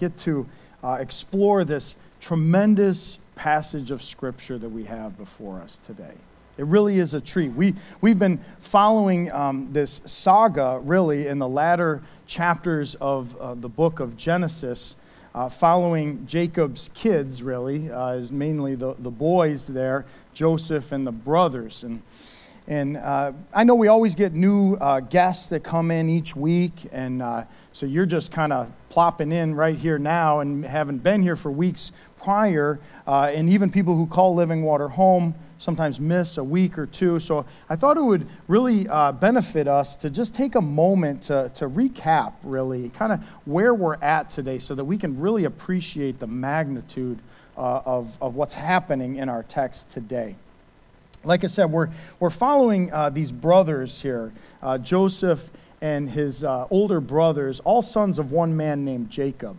[0.00, 0.46] get to
[0.82, 6.14] uh, explore this tremendous passage of Scripture that we have before us today.
[6.58, 7.52] It really is a treat.
[7.52, 13.68] We, we've been following um, this saga, really, in the latter chapters of uh, the
[13.68, 14.96] book of Genesis,
[15.34, 20.04] uh, following Jacob's kids, really, uh, is mainly the, the boys there,
[20.34, 21.82] Joseph and the brothers.
[21.82, 22.02] And
[22.70, 26.72] and uh, I know we always get new uh, guests that come in each week.
[26.92, 31.20] And uh, so you're just kind of plopping in right here now and haven't been
[31.20, 31.90] here for weeks
[32.22, 32.78] prior.
[33.08, 37.18] Uh, and even people who call Living Water home sometimes miss a week or two.
[37.18, 41.50] So I thought it would really uh, benefit us to just take a moment to,
[41.56, 46.20] to recap, really, kind of where we're at today so that we can really appreciate
[46.20, 47.18] the magnitude
[47.58, 50.36] uh, of, of what's happening in our text today
[51.24, 51.88] like I said, we're,
[52.18, 58.18] we're following uh, these brothers here uh, Joseph and his uh, older brothers, all sons
[58.18, 59.56] of one man named Jacob.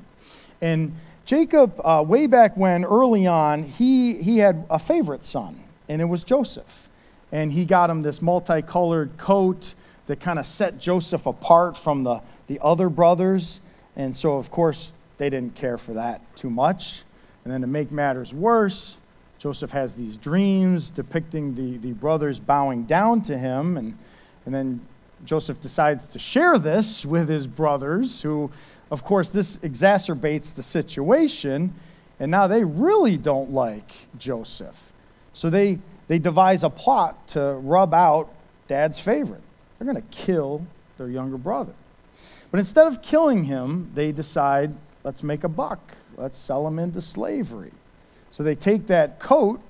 [0.62, 6.02] And Jacob, uh, way back when, early on, he, he had a favorite son, and
[6.02, 6.90] it was Joseph.
[7.32, 9.74] And he got him this multicolored coat
[10.08, 13.60] that kind of set Joseph apart from the, the other brothers.
[13.96, 17.04] And so, of course, they didn't care for that too much.
[17.44, 18.98] And then to make matters worse,
[19.42, 23.76] Joseph has these dreams depicting the, the brothers bowing down to him.
[23.76, 23.98] And,
[24.46, 24.82] and then
[25.26, 28.52] Joseph decides to share this with his brothers, who,
[28.92, 31.74] of course, this exacerbates the situation.
[32.20, 34.92] And now they really don't like Joseph.
[35.34, 38.32] So they, they devise a plot to rub out
[38.68, 39.42] dad's favorite.
[39.80, 40.68] They're going to kill
[41.00, 41.74] their younger brother.
[42.52, 45.96] But instead of killing him, they decide, let's make a buck.
[46.16, 47.72] Let's sell him into slavery.
[48.32, 49.62] So they take that coat,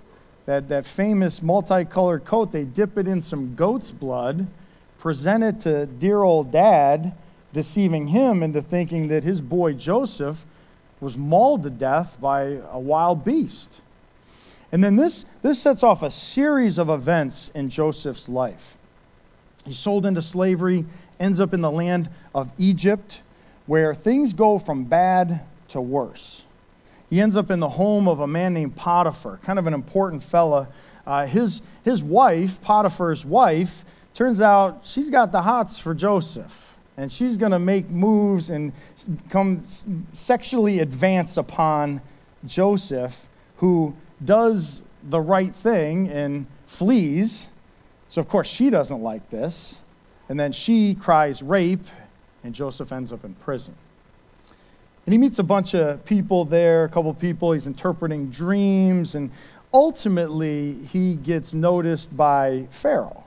[0.45, 4.47] that, that famous multicolored coat, they dip it in some goat's blood,
[4.99, 7.13] present it to dear old dad,
[7.53, 10.45] deceiving him into thinking that his boy Joseph
[10.99, 13.81] was mauled to death by a wild beast.
[14.71, 18.77] And then this, this sets off a series of events in Joseph's life.
[19.65, 20.85] He's sold into slavery,
[21.19, 23.21] ends up in the land of Egypt,
[23.65, 26.43] where things go from bad to worse.
[27.11, 30.23] He ends up in the home of a man named Potiphar, kind of an important
[30.23, 30.69] fella.
[31.05, 33.83] Uh, his, his wife, Potiphar's wife,
[34.13, 36.77] turns out she's got the hots for Joseph.
[36.95, 38.71] And she's going to make moves and
[39.29, 39.65] come
[40.13, 42.01] sexually advance upon
[42.45, 43.27] Joseph,
[43.57, 47.49] who does the right thing and flees.
[48.07, 49.79] So, of course, she doesn't like this.
[50.29, 51.85] And then she cries rape,
[52.41, 53.75] and Joseph ends up in prison.
[55.11, 57.51] And he meets a bunch of people there, a couple people.
[57.51, 59.13] He's interpreting dreams.
[59.13, 59.29] And
[59.73, 63.25] ultimately, he gets noticed by Pharaoh,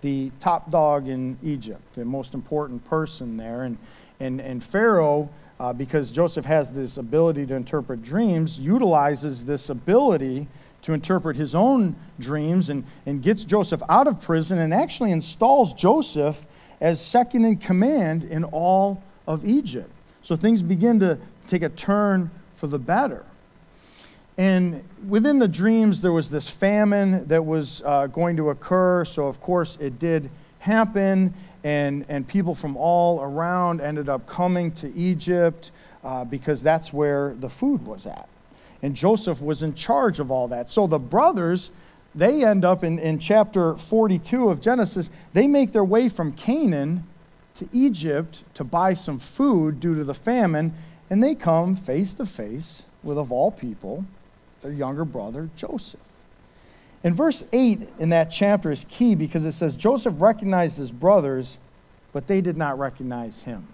[0.00, 3.64] the top dog in Egypt, the most important person there.
[3.64, 3.76] And,
[4.18, 5.28] and, and Pharaoh,
[5.60, 10.48] uh, because Joseph has this ability to interpret dreams, utilizes this ability
[10.80, 15.74] to interpret his own dreams and, and gets Joseph out of prison and actually installs
[15.74, 16.46] Joseph
[16.80, 19.90] as second in command in all of Egypt.
[20.26, 23.24] So things begin to take a turn for the better.
[24.36, 29.04] And within the dreams, there was this famine that was uh, going to occur.
[29.04, 30.28] So, of course, it did
[30.58, 31.32] happen.
[31.62, 35.70] And, and people from all around ended up coming to Egypt
[36.02, 38.28] uh, because that's where the food was at.
[38.82, 40.68] And Joseph was in charge of all that.
[40.68, 41.70] So the brothers,
[42.16, 47.04] they end up in, in chapter 42 of Genesis, they make their way from Canaan
[47.56, 50.74] to Egypt to buy some food due to the famine,
[51.10, 54.04] and they come face to face with, of all people,
[54.62, 56.00] their younger brother, Joseph.
[57.04, 61.58] In verse 8 in that chapter is key because it says Joseph recognized his brothers,
[62.12, 63.66] but they did not recognize him.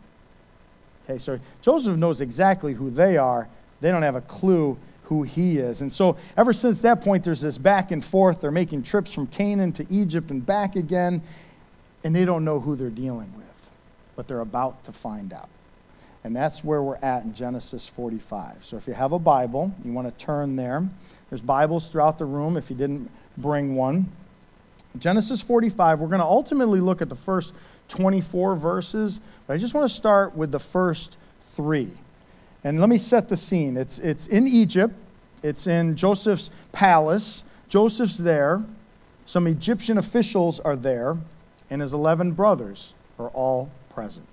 [1.05, 3.49] Okay, so Joseph knows exactly who they are.
[3.81, 5.81] They don't have a clue who he is.
[5.81, 8.41] And so, ever since that point, there's this back and forth.
[8.41, 11.23] They're making trips from Canaan to Egypt and back again,
[12.05, 13.42] and they don't know who they're dealing with
[14.17, 15.49] but they're about to find out.
[16.25, 18.65] And that's where we're at in Genesis 45.
[18.65, 20.89] So if you have a Bible, you want to turn there.
[21.31, 24.13] There's Bibles throughout the room if you didn't bring one.
[24.99, 27.53] Genesis 45, we're going to ultimately look at the first
[27.89, 31.17] 24 verses, but I just want to start with the first
[31.55, 31.91] three.
[32.63, 33.77] And let me set the scene.
[33.77, 34.95] It's, it's in Egypt,
[35.43, 37.43] it's in Joseph's palace.
[37.69, 38.63] Joseph's there,
[39.27, 41.17] some Egyptian officials are there,
[41.71, 44.27] and his 11 brothers are all present.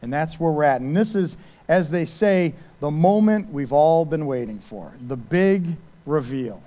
[0.00, 0.80] And that's where we're at.
[0.80, 1.36] And this is,
[1.68, 6.62] as they say, the moment we've all been waiting for the big reveal.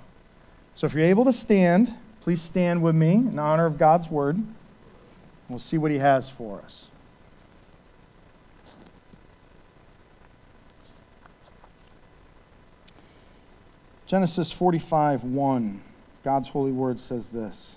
[0.74, 4.42] So if you're able to stand, please stand with me in honor of God's word.
[5.48, 6.86] We'll see what he has for us.
[14.06, 15.82] Genesis 45 1,
[16.22, 17.76] God's holy word says this.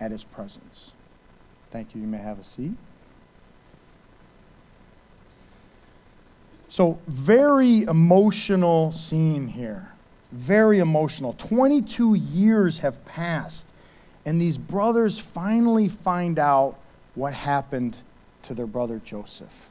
[0.00, 0.92] at his presence.
[1.70, 2.00] Thank you.
[2.00, 2.72] You may have a seat.
[6.68, 9.92] So, very emotional scene here.
[10.32, 11.34] Very emotional.
[11.38, 13.66] 22 years have passed,
[14.24, 16.76] and these brothers finally find out
[17.14, 17.96] what happened
[18.44, 19.68] to their brother Joseph.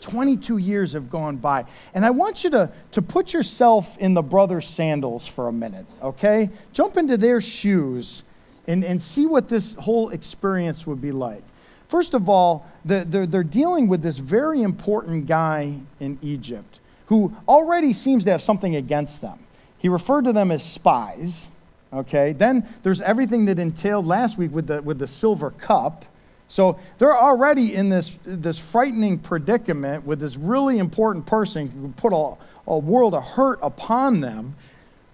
[0.00, 1.64] 22 years have gone by.
[1.92, 5.86] And I want you to, to put yourself in the brother's sandals for a minute,
[6.02, 6.50] okay?
[6.72, 8.22] Jump into their shoes
[8.68, 11.42] and, and see what this whole experience would be like.
[11.88, 17.34] First of all, the, they're, they're dealing with this very important guy in Egypt who
[17.48, 19.38] already seems to have something against them.
[19.78, 21.48] He referred to them as spies.
[21.90, 26.04] Okay, then there's everything that entailed last week with the, with the silver cup.
[26.48, 32.12] So they're already in this, this frightening predicament with this really important person who put
[32.12, 32.36] a,
[32.70, 34.54] a world of hurt upon them.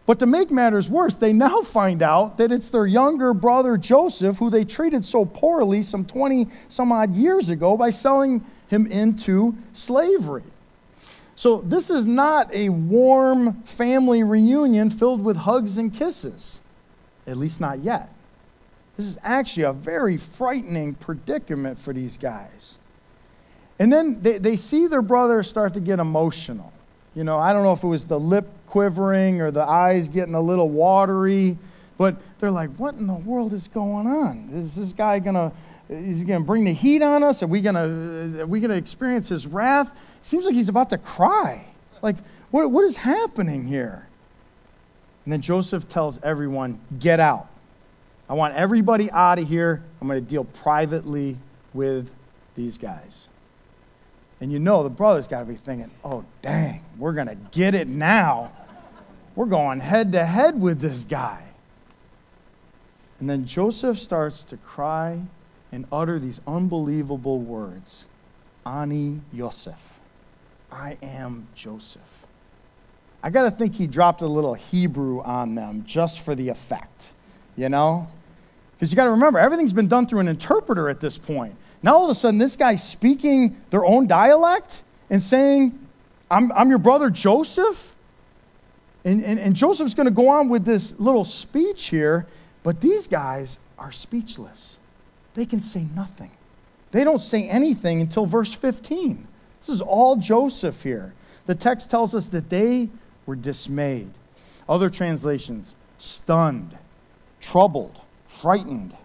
[0.06, 4.36] But to make matters worse, they now find out that it's their younger brother Joseph,
[4.38, 9.56] who they treated so poorly some 20 some odd years ago by selling him into
[9.72, 10.42] slavery.
[11.36, 16.60] So, this is not a warm family reunion filled with hugs and kisses,
[17.26, 18.10] at least not yet.
[18.96, 22.78] This is actually a very frightening predicament for these guys.
[23.80, 26.72] And then they, they see their brother start to get emotional.
[27.16, 30.34] You know, I don't know if it was the lip quivering or the eyes getting
[30.34, 31.56] a little watery.
[31.96, 34.50] But they're like, what in the world is going on?
[34.52, 35.52] Is this guy going to,
[35.88, 37.40] is he going to bring the heat on us?
[37.44, 39.96] Are we going to, are we going to experience his wrath?
[40.22, 41.66] Seems like he's about to cry.
[42.02, 42.16] Like,
[42.50, 44.08] what, what is happening here?
[45.24, 47.46] And then Joseph tells everyone, get out.
[48.28, 49.84] I want everybody out of here.
[50.00, 51.36] I'm going to deal privately
[51.72, 52.10] with
[52.56, 53.28] these guys.
[54.40, 57.76] And you know, the brother's got to be thinking, oh, dang, we're going to get
[57.76, 58.50] it now.
[59.36, 61.42] We're going head to head with this guy.
[63.18, 65.22] And then Joseph starts to cry
[65.72, 68.06] and utter these unbelievable words
[68.66, 70.00] Ani Yosef.
[70.70, 72.02] I am Joseph.
[73.22, 77.14] I got to think he dropped a little Hebrew on them just for the effect,
[77.56, 78.08] you know?
[78.76, 81.56] Because you got to remember, everything's been done through an interpreter at this point.
[81.82, 85.78] Now all of a sudden, this guy's speaking their own dialect and saying,
[86.30, 87.93] I'm, I'm your brother Joseph?
[89.04, 92.26] And, and, and Joseph's going to go on with this little speech here,
[92.62, 94.78] but these guys are speechless.
[95.34, 96.30] They can say nothing.
[96.90, 99.26] They don't say anything until verse 15.
[99.60, 101.12] This is all Joseph here.
[101.46, 102.88] The text tells us that they
[103.26, 104.10] were dismayed.
[104.68, 106.78] Other translations, stunned,
[107.40, 108.96] troubled, frightened,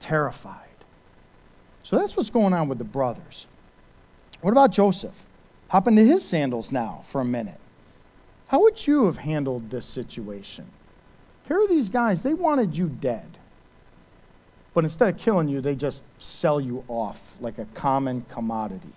[0.00, 0.60] terrified.
[1.82, 3.46] So that's what's going on with the brothers.
[4.40, 5.14] What about Joseph?
[5.68, 7.60] Hop into his sandals now for a minute.
[8.48, 10.66] How would you have handled this situation?
[11.48, 13.38] Here are these guys, they wanted you dead.
[14.74, 18.92] But instead of killing you, they just sell you off like a common commodity.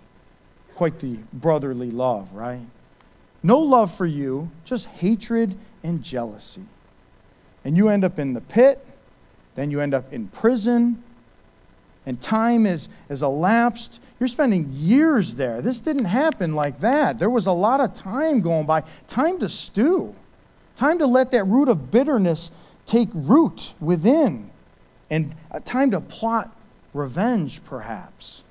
[0.74, 2.66] Quite the brotherly love, right?
[3.42, 6.64] No love for you, just hatred and jealousy.
[7.64, 8.84] And you end up in the pit,
[9.54, 11.02] then you end up in prison,
[12.06, 14.00] and time is, is elapsed.
[14.20, 15.62] You're spending years there.
[15.62, 17.18] This didn't happen like that.
[17.18, 20.14] There was a lot of time going by, time to stew,
[20.76, 22.50] time to let that root of bitterness
[22.84, 24.50] take root within,
[25.08, 26.54] and uh, time to plot
[26.92, 28.42] revenge, perhaps.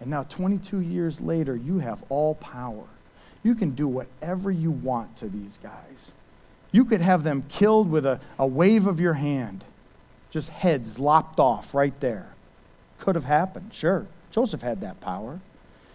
[0.00, 2.84] And now, 22 years later, you have all power.
[3.42, 6.12] You can do whatever you want to these guys.
[6.72, 9.64] You could have them killed with a, a wave of your hand,
[10.30, 12.34] just heads lopped off right there.
[12.98, 14.06] Could have happened, sure.
[14.30, 15.40] Joseph had that power.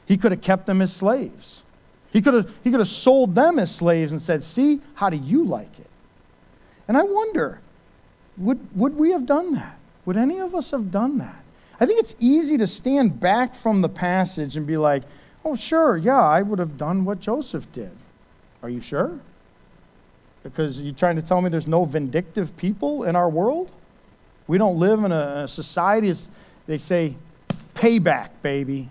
[0.05, 1.63] He could have kept them as slaves.
[2.11, 5.17] He could have, he could have sold them as slaves and said, See, how do
[5.17, 5.89] you like it?
[6.87, 7.59] And I wonder,
[8.37, 9.77] would, would we have done that?
[10.05, 11.43] Would any of us have done that?
[11.79, 15.03] I think it's easy to stand back from the passage and be like,
[15.43, 17.91] oh, sure, yeah, I would have done what Joseph did.
[18.63, 19.19] Are you sure?
[20.43, 23.69] Because you're trying to tell me there's no vindictive people in our world?
[24.47, 26.29] We don't live in a, a society, as
[26.67, 27.15] they say,
[27.75, 28.89] payback, baby.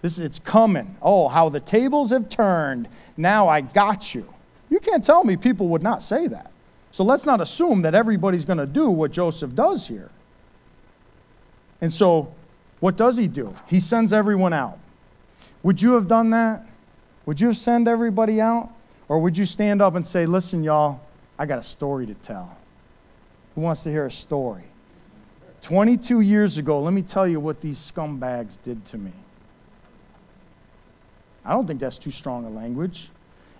[0.00, 0.96] This, it's coming.
[1.02, 2.88] Oh, how the tables have turned.
[3.16, 4.32] Now I got you.
[4.70, 6.50] You can't tell me people would not say that.
[6.92, 10.10] So let's not assume that everybody's going to do what Joseph does here.
[11.80, 12.32] And so,
[12.80, 13.54] what does he do?
[13.66, 14.78] He sends everyone out.
[15.62, 16.66] Would you have done that?
[17.26, 18.70] Would you have send everybody out?
[19.08, 21.00] Or would you stand up and say, Listen, y'all,
[21.38, 22.56] I got a story to tell?
[23.54, 24.64] Who wants to hear a story?
[25.62, 29.12] 22 years ago, let me tell you what these scumbags did to me.
[31.44, 33.08] I don't think that's too strong a language.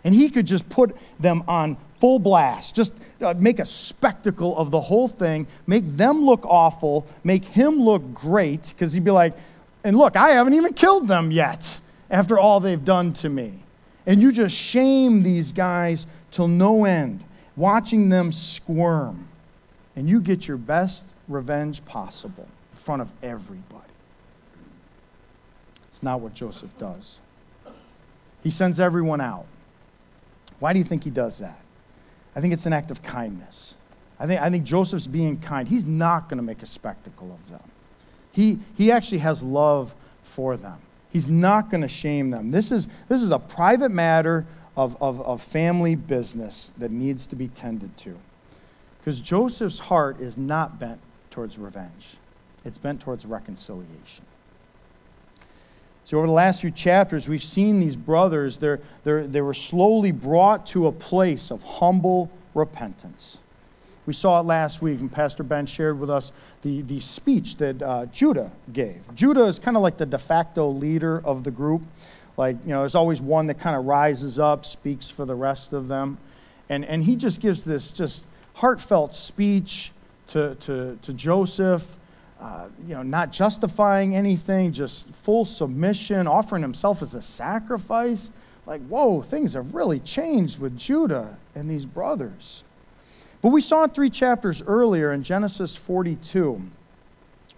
[0.05, 4.73] And he could just put them on full blast, just uh, make a spectacle of
[4.73, 9.35] the whole thing, make them look awful, make him look great, because he'd be like,
[9.85, 11.81] and look, I haven't even killed them yet
[12.11, 13.61] after all they've done to me.
[14.07, 19.29] And you just shame these guys till no end, watching them squirm.
[19.95, 23.83] And you get your best revenge possible in front of everybody.
[25.89, 27.19] It's not what Joseph does.
[28.43, 29.47] He sends everyone out.
[30.59, 31.59] Why do you think he does that?
[32.35, 33.75] I think it's an act of kindness.
[34.19, 35.69] I think, I think Joseph's being kind.
[35.69, 37.71] He's not going to make a spectacle of them.
[38.31, 40.79] He, he actually has love for them.
[41.11, 42.53] He's not going to shame them.
[42.53, 44.47] This is, this is a private matter
[44.77, 48.19] of, of, of family business that needs to be tended to.
[48.99, 51.01] Because Joseph's heart is not bent
[51.33, 52.17] towards revenge,
[52.65, 54.25] it's bent towards reconciliation.
[56.05, 60.13] So, over the last few chapters, we've seen these brothers, they're, they're, they were slowly
[60.13, 63.39] brought to a place of humble repentance.
[64.05, 67.81] We saw it last week, and Pastor Ben shared with us the, the speech that
[67.81, 69.01] uh, Judah gave.
[69.15, 71.83] Judah is kind of like the de facto leader of the group.
[72.37, 75.73] Like, you know, there's always one that kind of rises up, speaks for the rest
[75.73, 76.19] of them.
[76.69, 78.25] And, and he just gives this just
[78.55, 79.93] heartfelt speech
[80.33, 81.97] to, to, to Joseph
[82.43, 88.31] uh, you know, not justifying anything, just full submission, offering himself as a sacrifice.
[88.67, 92.65] Like, whoa, things have really changed with Judah and these brothers.
[93.43, 96.63] But we saw it three chapters earlier in Genesis 42.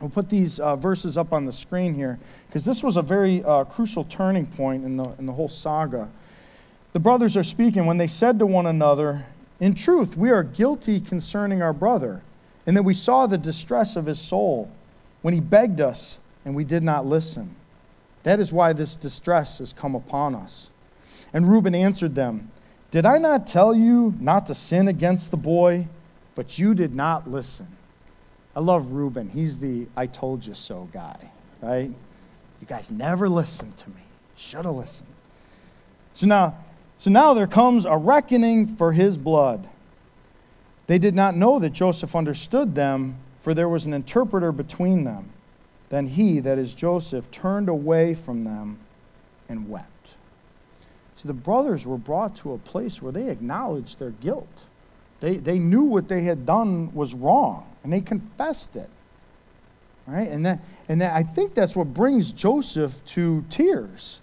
[0.00, 3.42] We'll put these uh, verses up on the screen here because this was a very
[3.42, 6.10] uh, crucial turning point in the, in the whole saga.
[6.92, 9.24] The brothers are speaking when they said to one another,
[9.60, 12.20] In truth, we are guilty concerning our brother
[12.66, 14.70] and that we saw the distress of his soul
[15.22, 17.54] when he begged us and we did not listen.
[18.22, 20.70] That is why this distress has come upon us.
[21.32, 22.50] And Reuben answered them,
[22.90, 25.88] Did I not tell you not to sin against the boy?
[26.34, 27.68] But you did not listen.
[28.56, 29.30] I love Reuben.
[29.30, 31.30] He's the I told you so guy,
[31.60, 31.90] right?
[32.60, 34.02] You guys never listened to me.
[34.36, 35.10] Should have listened.
[36.14, 36.56] So now,
[36.96, 39.68] so now there comes a reckoning for his blood.
[40.86, 45.30] They did not know that Joseph understood them, for there was an interpreter between them.
[45.88, 48.78] Then he, that is Joseph, turned away from them
[49.48, 50.08] and wept.
[51.16, 54.64] See, the brothers were brought to a place where they acknowledged their guilt.
[55.20, 58.90] They, they knew what they had done was wrong, and they confessed it.
[60.06, 60.28] Right?
[60.28, 64.20] And, that, and that, I think that's what brings Joseph to tears.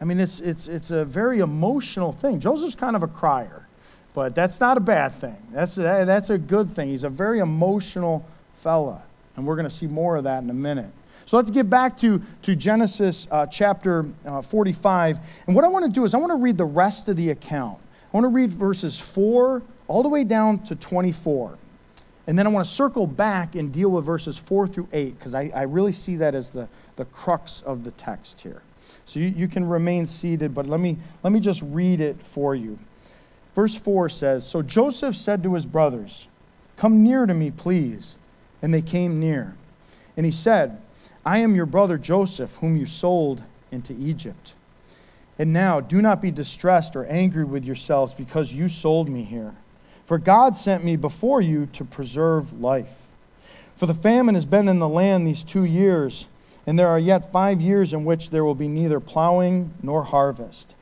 [0.00, 2.40] I mean, it's, it's, it's a very emotional thing.
[2.40, 3.68] Joseph's kind of a crier.
[4.14, 5.36] But that's not a bad thing.
[5.52, 6.88] That's, that's a good thing.
[6.88, 8.26] He's a very emotional
[8.56, 9.02] fella.
[9.36, 10.90] And we're going to see more of that in a minute.
[11.24, 15.18] So let's get back to, to Genesis uh, chapter uh, 45.
[15.46, 17.30] And what I want to do is I want to read the rest of the
[17.30, 17.78] account.
[18.12, 21.56] I want to read verses 4 all the way down to 24.
[22.26, 25.34] And then I want to circle back and deal with verses 4 through 8 because
[25.34, 28.62] I, I really see that as the, the crux of the text here.
[29.06, 32.54] So you, you can remain seated, but let me, let me just read it for
[32.54, 32.78] you.
[33.54, 36.28] Verse 4 says So Joseph said to his brothers,
[36.76, 38.16] Come near to me, please.
[38.60, 39.56] And they came near.
[40.16, 40.80] And he said,
[41.24, 44.54] I am your brother Joseph, whom you sold into Egypt.
[45.38, 49.54] And now do not be distressed or angry with yourselves because you sold me here.
[50.04, 53.06] For God sent me before you to preserve life.
[53.74, 56.26] For the famine has been in the land these two years,
[56.66, 60.74] and there are yet five years in which there will be neither plowing nor harvest.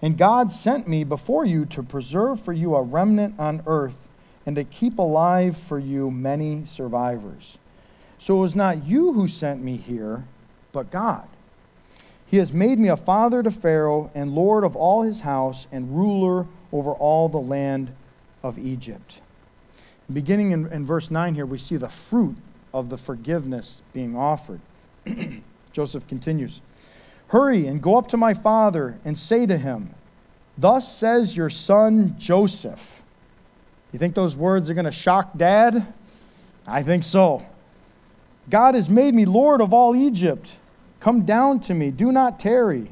[0.00, 4.08] And God sent me before you to preserve for you a remnant on earth
[4.46, 7.58] and to keep alive for you many survivors.
[8.18, 10.24] So it was not you who sent me here,
[10.72, 11.28] but God.
[12.26, 15.96] He has made me a father to Pharaoh and lord of all his house and
[15.96, 17.92] ruler over all the land
[18.42, 19.20] of Egypt.
[20.12, 22.36] Beginning in, in verse 9 here, we see the fruit
[22.72, 24.60] of the forgiveness being offered.
[25.72, 26.60] Joseph continues.
[27.28, 29.94] Hurry and go up to my father and say to him,
[30.56, 33.02] Thus says your son Joseph.
[33.92, 35.92] You think those words are going to shock dad?
[36.66, 37.46] I think so.
[38.50, 40.50] God has made me Lord of all Egypt.
[41.00, 42.90] Come down to me, do not tarry.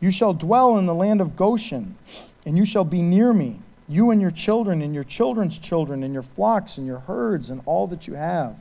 [0.00, 1.96] You shall dwell in the land of Goshen,
[2.44, 6.12] and you shall be near me, you and your children, and your children's children, and
[6.12, 8.56] your flocks, and your herds, and all that you have.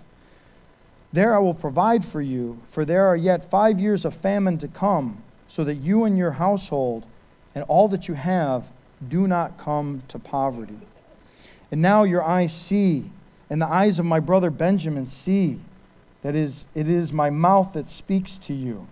[1.13, 4.67] There I will provide for you, for there are yet five years of famine to
[4.67, 7.05] come, so that you and your household
[7.53, 8.69] and all that you have
[9.07, 10.79] do not come to poverty.
[11.71, 13.11] And now your eyes see,
[13.49, 15.59] and the eyes of my brother Benjamin see,
[16.21, 18.87] that is, it is my mouth that speaks to you.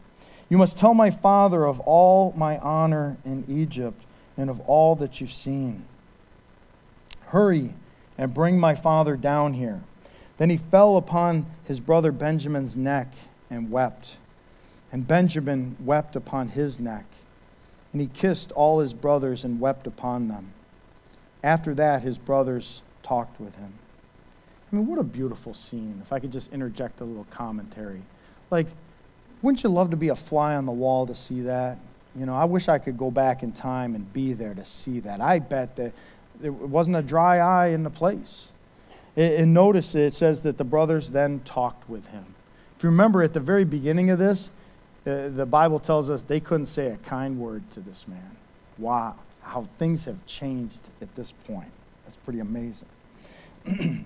[0.49, 4.01] You must tell my father of all my honor in Egypt
[4.35, 5.85] and of all that you've seen.
[7.27, 7.73] Hurry
[8.17, 9.83] and bring my father down here.
[10.39, 13.13] Then he fell upon his brother Benjamin's neck
[13.49, 14.15] and wept.
[14.91, 17.05] And Benjamin wept upon his neck.
[17.91, 20.53] And he kissed all his brothers and wept upon them.
[21.43, 23.73] After that, his brothers talked with him.
[24.71, 25.99] I mean, what a beautiful scene.
[26.01, 28.01] If I could just interject a little commentary.
[28.49, 28.67] Like,
[29.41, 31.79] wouldn't you love to be a fly on the wall to see that?
[32.15, 35.01] You know, I wish I could go back in time and be there to see
[35.01, 35.19] that.
[35.19, 35.91] I bet that
[36.39, 38.47] there wasn't a dry eye in the place.
[39.19, 42.35] And notice it says that the brothers then talked with him.
[42.77, 44.49] If you remember at the very beginning of this,
[45.05, 48.37] uh, the Bible tells us they couldn't say a kind word to this man.
[48.77, 51.71] Wow, how things have changed at this point.
[52.05, 52.87] That's pretty amazing.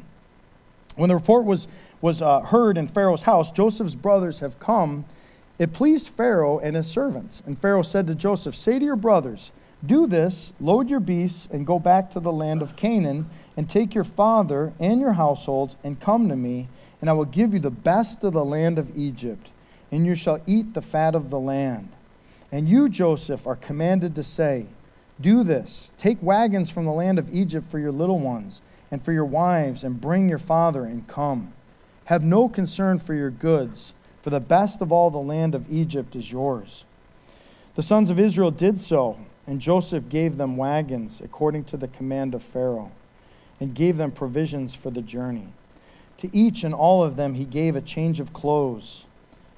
[0.96, 1.68] when the report was,
[2.02, 5.06] was uh, heard in Pharaoh's house, Joseph's brothers have come.
[5.60, 7.44] It pleased Pharaoh and his servants.
[7.46, 9.52] And Pharaoh said to Joseph, Say to your brothers,
[9.86, 13.94] do this, load your beasts, and go back to the land of Canaan, and take
[13.94, 16.68] your father and your households, and come to me,
[17.02, 19.52] and I will give you the best of the land of Egypt,
[19.92, 21.90] and you shall eat the fat of the land.
[22.52, 24.66] And you, Joseph, are commanded to say,
[25.20, 29.12] Do this, take wagons from the land of Egypt for your little ones, and for
[29.12, 31.54] your wives, and bring your father, and come.
[32.06, 36.16] Have no concern for your goods, for the best of all the land of Egypt
[36.16, 36.86] is yours.
[37.76, 42.34] The sons of Israel did so and Joseph gave them wagons according to the command
[42.34, 42.92] of Pharaoh,
[43.64, 45.48] and gave them provisions for the journey.
[46.18, 49.06] To each and all of them he gave a change of clothes.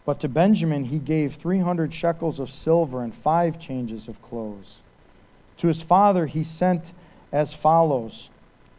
[0.05, 4.77] But to Benjamin he gave 300 shekels of silver and five changes of clothes.
[5.57, 6.93] To his father he sent
[7.31, 8.29] as follows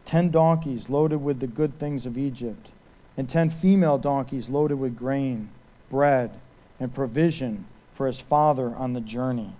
[0.05, 2.69] ten donkeys loaded with the good things of Egypt,
[3.17, 5.49] and ten female donkeys loaded with grain,
[5.89, 6.31] bread,
[6.79, 9.51] and provision for his father on the journey.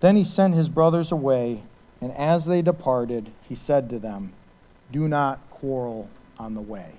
[0.00, 1.60] Then he sent his brothers away,
[2.00, 4.32] and as they departed, he said to them,
[4.92, 6.90] Do not quarrel on the way.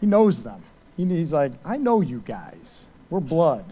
[0.00, 0.62] He knows them.
[0.96, 2.86] He's like, I know you guys.
[3.08, 3.64] We're blood.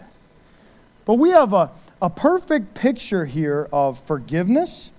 [1.05, 4.91] But we have a, a perfect picture here of forgiveness,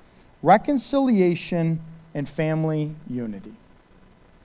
[0.42, 1.80] reconciliation,
[2.14, 3.54] and family unity.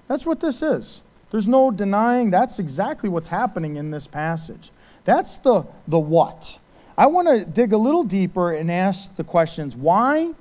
[0.07, 1.01] That's what this is.
[1.31, 4.71] There's no denying that's exactly what's happening in this passage.
[5.03, 6.59] That's the, the what.
[6.97, 10.33] I want to dig a little deeper and ask the questions why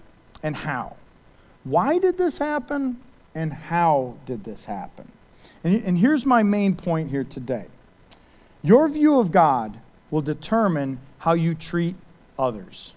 [0.43, 0.97] and how.
[1.67, 3.01] Why did this happen
[3.35, 5.11] and how did this happen?
[5.65, 7.67] And, and here's my main point here today
[8.63, 9.79] your view of God
[10.11, 11.97] will determine how you treat
[12.39, 12.95] others.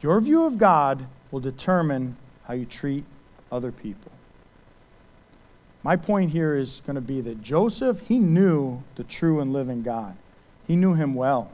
[0.00, 3.04] Your view of God will determine how you treat
[3.52, 4.10] other people.
[5.84, 9.82] My point here is going to be that Joseph, he knew the true and living
[9.82, 10.16] God.
[10.66, 11.52] He knew him well.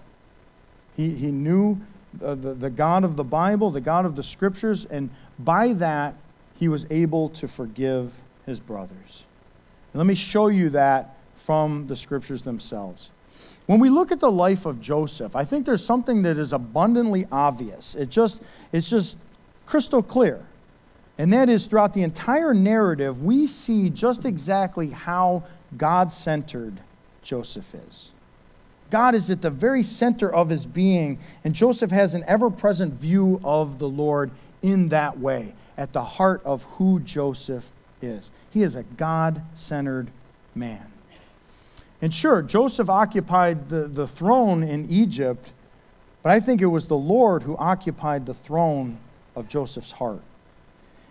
[0.96, 1.80] He, he knew
[2.14, 6.14] the, the, the God of the Bible, the God of the Scriptures, and by that,
[6.58, 8.12] he was able to forgive
[8.46, 9.24] his brothers.
[9.92, 13.10] And let me show you that from the Scriptures themselves.
[13.66, 17.26] When we look at the life of Joseph, I think there's something that is abundantly
[17.30, 17.94] obvious.
[17.94, 18.40] It just,
[18.72, 19.16] it's just
[19.66, 20.44] crystal clear.
[21.18, 25.44] And that is throughout the entire narrative, we see just exactly how
[25.76, 26.80] God centered
[27.22, 28.10] Joseph is.
[28.90, 32.94] God is at the very center of his being, and Joseph has an ever present
[32.94, 34.30] view of the Lord
[34.62, 37.66] in that way, at the heart of who Joseph
[38.02, 38.30] is.
[38.50, 40.10] He is a God centered
[40.54, 40.90] man.
[42.02, 45.50] And sure, Joseph occupied the, the throne in Egypt,
[46.22, 48.98] but I think it was the Lord who occupied the throne
[49.36, 50.20] of Joseph's heart.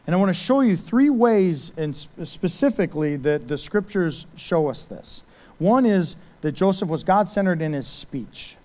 [0.06, 4.84] And I want to show you three ways, and specifically, that the scriptures show us
[4.84, 5.22] this.
[5.60, 8.56] One is that Joseph was God centered in his speech.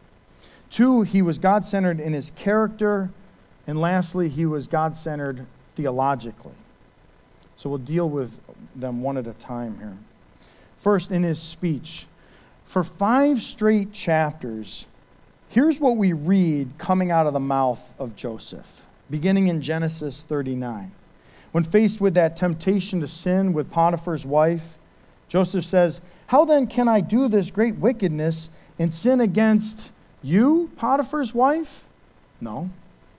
[0.70, 3.10] Two, he was God centered in his character.
[3.66, 6.52] And lastly, he was God centered theologically.
[7.56, 8.40] So we'll deal with
[8.74, 9.96] them one at a time here.
[10.76, 12.06] First, in his speech.
[12.64, 14.86] For five straight chapters,
[15.48, 20.92] here's what we read coming out of the mouth of Joseph, beginning in Genesis 39.
[21.52, 24.76] When faced with that temptation to sin with Potiphar's wife,
[25.28, 31.34] Joseph says, how then can I do this great wickedness and sin against you, Potiphar's
[31.34, 31.84] wife?
[32.40, 32.70] No.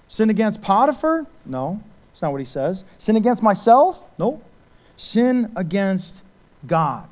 [0.08, 1.26] Sin against Potiphar?
[1.46, 1.82] No.
[2.12, 2.84] That's not what he says.
[2.98, 4.04] Sin against myself?
[4.18, 4.44] Nope.
[4.98, 6.22] Sin against
[6.66, 7.10] God.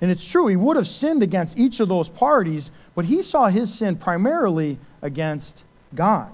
[0.00, 3.46] And it's true, he would have sinned against each of those parties, but he saw
[3.46, 5.62] his sin primarily against
[5.94, 6.32] God.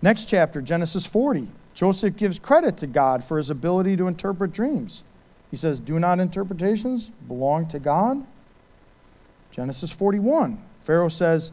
[0.00, 1.48] Next chapter, Genesis 40.
[1.74, 5.02] Joseph gives credit to God for his ability to interpret dreams.
[5.50, 8.24] He says, Do not interpretations belong to God?
[9.50, 10.62] Genesis 41.
[10.80, 11.50] Pharaoh says,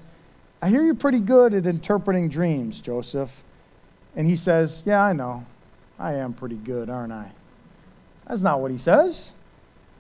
[0.62, 3.44] I hear you're pretty good at interpreting dreams, Joseph.
[4.16, 5.46] And he says, Yeah, I know.
[6.00, 7.32] I am pretty good, aren't I?
[8.28, 9.34] That's not what he says.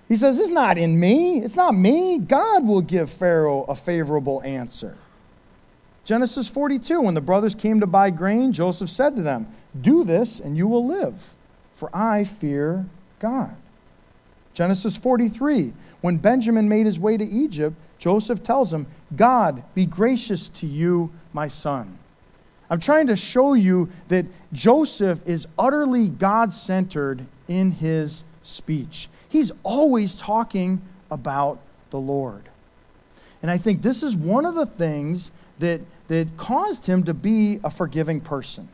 [0.07, 1.41] He says, It's not in me.
[1.41, 2.19] It's not me.
[2.19, 4.97] God will give Pharaoh a favorable answer.
[6.05, 9.47] Genesis 42, when the brothers came to buy grain, Joseph said to them,
[9.79, 11.33] Do this, and you will live,
[11.75, 12.85] for I fear
[13.19, 13.57] God.
[14.57, 20.49] Genesis 43, when Benjamin made his way to Egypt, Joseph tells him, God, be gracious
[20.49, 21.99] to you, my son.
[22.67, 29.09] I'm trying to show you that Joseph is utterly God centered in his speech.
[29.29, 31.59] He's always talking about
[31.91, 32.49] the Lord.
[33.43, 37.59] And I think this is one of the things that, that caused him to be
[37.63, 38.69] a forgiving person,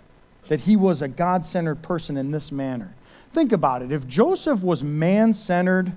[0.47, 2.95] that he was a God centered person in this manner.
[3.33, 3.91] Think about it.
[3.91, 5.91] If Joseph was man centered,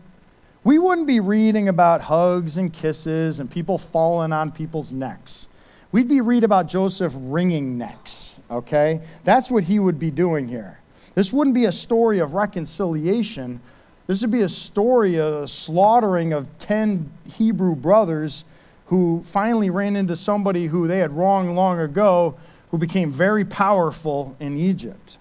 [0.64, 5.46] we wouldn't be reading about hugs and kisses and people falling on people's necks.
[5.92, 9.03] We'd be reading about Joseph wringing necks, okay?
[9.22, 10.81] That's what he would be doing here.
[11.14, 13.61] This wouldn't be a story of reconciliation.
[14.07, 18.44] This would be a story of slaughtering of 10 Hebrew brothers
[18.87, 22.37] who finally ran into somebody who they had wronged long ago
[22.70, 25.18] who became very powerful in Egypt.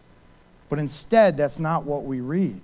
[0.70, 2.62] But instead, that's not what we read.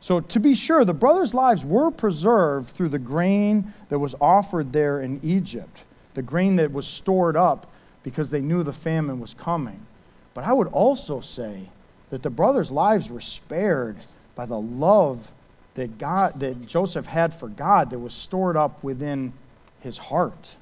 [0.00, 4.72] So, to be sure, the brothers' lives were preserved through the grain that was offered
[4.72, 5.84] there in Egypt,
[6.14, 7.68] the grain that was stored up
[8.02, 9.86] because they knew the famine was coming.
[10.34, 11.68] But I would also say
[12.10, 13.96] that the brothers' lives were spared
[14.34, 15.30] by the love
[15.74, 19.32] that, God, that Joseph had for God that was stored up within
[19.80, 20.56] his heart.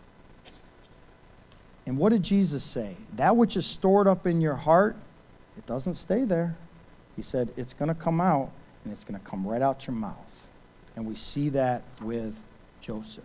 [1.87, 2.97] And what did Jesus say?
[3.17, 4.97] That which is stored up in your heart,
[5.61, 6.57] it doesn't stay there.
[7.17, 8.51] He said, it's going to come out
[8.83, 10.49] and it's going to come right out your mouth.
[10.97, 12.35] And we see that with
[12.81, 13.25] Joseph.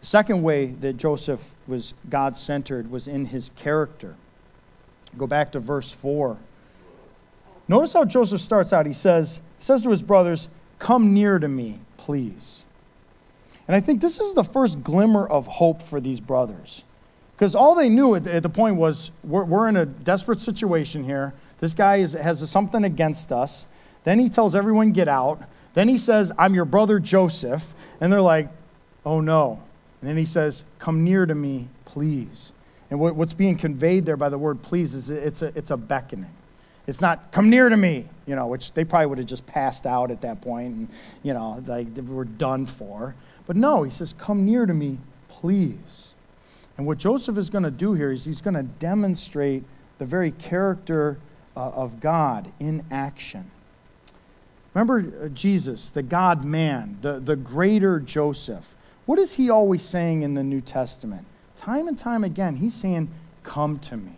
[0.00, 4.16] The second way that Joseph was God centered was in his character.
[5.16, 6.36] Go back to verse 4.
[7.68, 8.84] Notice how Joseph starts out.
[8.84, 12.64] He says, he says to his brothers, Come near to me, please.
[13.66, 16.84] And I think this is the first glimmer of hope for these brothers.
[17.38, 21.04] Because all they knew at, at the point was, we're, we're, in a desperate situation
[21.04, 21.34] here.
[21.60, 23.68] This guy is, has something against us.
[24.02, 25.40] Then he tells everyone, get out.
[25.74, 27.74] Then he says, I'm your brother Joseph.
[28.00, 28.48] And they're like,
[29.06, 29.62] oh no.
[30.00, 32.50] And then he says, come near to me, please.
[32.90, 35.76] And what, what's being conveyed there by the word please is it's a, it's a
[35.76, 36.32] beckoning.
[36.88, 39.86] It's not, come near to me, you know, which they probably would have just passed
[39.86, 40.88] out at that point and,
[41.22, 43.14] you know, like were done for.
[43.46, 44.98] But no, he says, come near to me,
[45.28, 46.14] please.
[46.78, 49.64] And what Joseph is going to do here is he's going to demonstrate
[49.98, 51.18] the very character
[51.56, 53.50] uh, of God in action.
[54.72, 58.74] Remember uh, Jesus, the God man, the, the greater Joseph.
[59.06, 61.26] What is he always saying in the New Testament?
[61.56, 63.10] Time and time again, he's saying,
[63.42, 64.12] Come to me.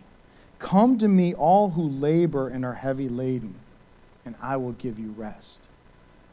[0.59, 3.55] Come to me, all who labor and are heavy laden,
[4.25, 5.61] and I will give you rest.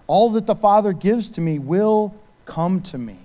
[0.06, 2.14] All that the Father gives to me will
[2.44, 3.18] come to me,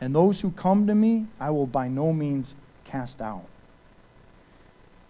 [0.00, 2.54] and those who come to me, I will by no means
[2.84, 3.46] cast out.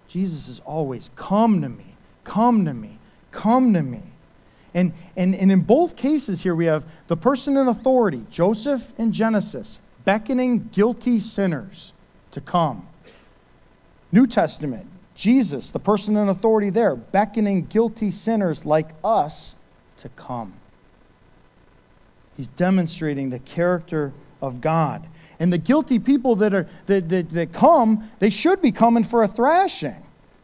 [0.09, 1.95] Jesus is always, Come to me,
[2.25, 2.99] come to me,
[3.31, 4.03] come to me.
[4.75, 9.13] And, and, and in both cases here, we have the person in authority, Joseph in
[9.13, 11.93] Genesis, beckoning guilty sinners
[12.31, 12.87] to come.
[14.13, 19.55] New Testament, Jesus, the person in authority there, beckoning guilty sinners like us
[19.97, 20.53] to come.
[22.37, 25.07] He's demonstrating the character of God.
[25.39, 29.23] And the guilty people that, are, that, that, that come, they should be coming for
[29.23, 30.03] a thrashing.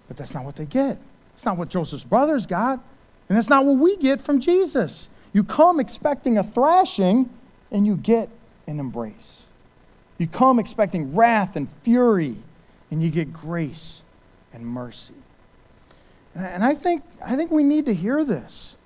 [0.08, 0.98] But that's not what they get.
[1.34, 2.84] It's not what Joseph's brothers got.
[3.28, 5.08] And that's not what we get from Jesus.
[5.32, 7.30] You come expecting a thrashing,
[7.70, 8.28] and you get
[8.66, 9.42] an embrace.
[10.18, 12.36] You come expecting wrath and fury,
[12.90, 14.02] and you get grace
[14.52, 15.14] and mercy.
[16.34, 18.76] And I think, I think we need to hear this.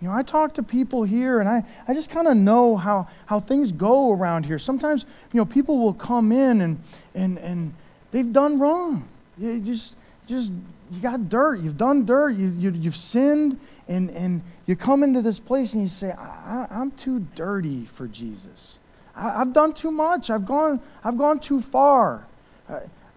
[0.00, 3.08] You know, I talk to people here and I, I just kind of know how,
[3.26, 4.58] how things go around here.
[4.58, 6.78] Sometimes, you know, people will come in and,
[7.14, 7.74] and, and
[8.12, 9.08] they've done wrong.
[9.36, 9.96] You just,
[10.28, 10.52] just,
[10.92, 11.60] you got dirt.
[11.60, 12.36] You've done dirt.
[12.36, 13.58] You, you, you've sinned
[13.88, 18.06] and, and you come into this place and you say, I, am too dirty for
[18.06, 18.78] Jesus.
[19.16, 20.30] I, have done too much.
[20.30, 22.26] I've gone, I've gone too far.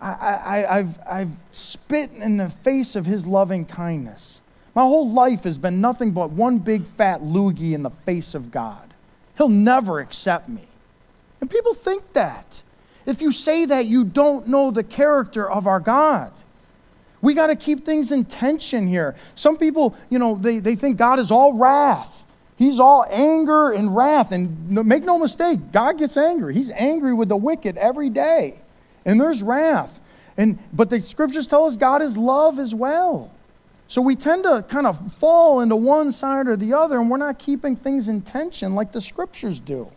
[0.01, 4.40] I, I, have I've spit in the face of his loving kindness.
[4.73, 8.51] My whole life has been nothing but one big fat loogie in the face of
[8.51, 8.93] God.
[9.37, 10.67] He'll never accept me.
[11.41, 12.61] And people think that.
[13.05, 16.31] If you say that, you don't know the character of our God.
[17.21, 19.15] We got to keep things in tension here.
[19.35, 22.25] Some people, you know, they, they think God is all wrath.
[22.57, 24.31] He's all anger and wrath.
[24.31, 26.53] And make no mistake, God gets angry.
[26.53, 28.61] He's angry with the wicked every day.
[29.05, 29.99] And there's wrath.
[30.37, 33.31] And, but the scriptures tell us God is love as well.
[33.91, 37.17] So we tend to kind of fall into one side or the other, and we're
[37.17, 39.91] not keeping things in tension like the scriptures do.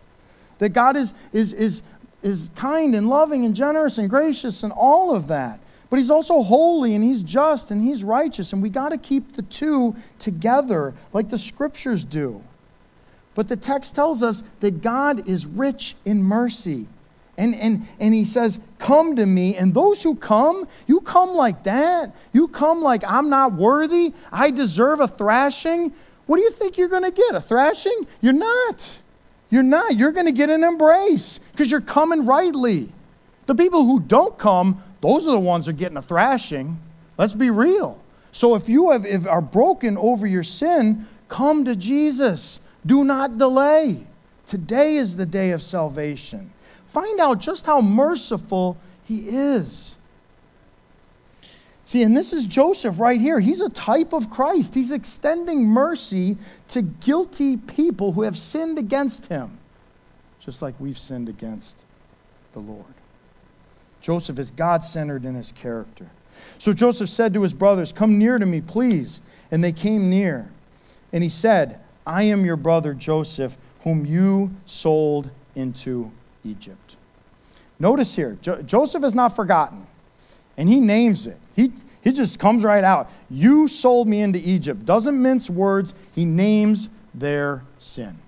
[0.59, 1.81] That God is, is, is,
[2.21, 5.61] is kind and loving and generous and gracious and all of that.
[5.91, 8.53] But he's also holy and he's just and he's righteous.
[8.53, 12.43] And we got to keep the two together like the scriptures do.
[13.37, 16.89] But the text tells us that God is rich in mercy.
[17.37, 19.57] And, and, and he says, Come to me.
[19.57, 22.15] And those who come, you come like that.
[22.33, 24.13] You come like, I'm not worthy.
[24.31, 25.93] I deserve a thrashing.
[26.27, 27.35] What do you think you're going to get?
[27.35, 28.07] A thrashing?
[28.21, 28.99] You're not.
[29.51, 29.97] You're not.
[29.97, 32.91] You're going to get an embrace because you're coming rightly.
[33.47, 36.81] The people who don't come, those are the ones who are getting a thrashing.
[37.19, 38.01] Let's be real.
[38.33, 42.59] So if you have, if are broken over your sin, come to Jesus.
[42.85, 44.07] Do not delay.
[44.47, 46.51] Today is the day of salvation.
[46.95, 49.97] Find out just how merciful he is.
[51.85, 53.41] See, and this is Joseph right here.
[53.41, 54.77] He's a type of Christ.
[54.77, 59.59] He's extending mercy to guilty people who have sinned against him,
[60.39, 61.77] just like we've sinned against
[62.53, 62.95] the Lord.
[64.01, 66.11] Joseph is God centered in his character.
[66.59, 69.21] So Joseph said to his brothers, Come near to me, please.
[69.51, 70.49] And they came near.
[71.13, 76.13] And he said, I am your brother Joseph, whom you sold into
[76.45, 76.97] Egypt.
[77.79, 79.87] Notice here, jo- Joseph is not forgotten,
[80.57, 81.39] and he names it.
[81.57, 83.11] He, he just comes right out.
[83.31, 84.85] You sold me into Egypt.
[84.85, 88.19] Doesn't mince words, he names their sin.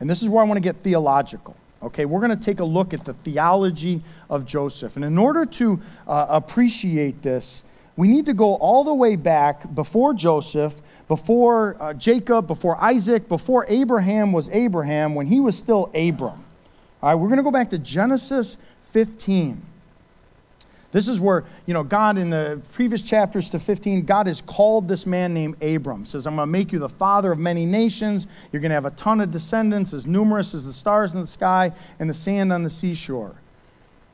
[0.00, 1.54] And this is where I want to get theological.
[1.82, 4.96] Okay, we're going to take a look at the theology of Joseph.
[4.96, 7.62] And in order to uh, appreciate this,
[7.96, 10.74] we need to go all the way back before Joseph,
[11.08, 16.44] before uh, Jacob, before Isaac, before Abraham was Abraham, when he was still Abram.
[17.02, 18.56] All right, we're going to go back to Genesis
[18.90, 19.62] 15.
[20.92, 24.88] This is where, you know, God in the previous chapters to 15, God has called
[24.88, 26.04] this man named Abram.
[26.04, 28.26] Says, I'm going to make you the father of many nations.
[28.50, 31.28] You're going to have a ton of descendants as numerous as the stars in the
[31.28, 33.36] sky and the sand on the seashore.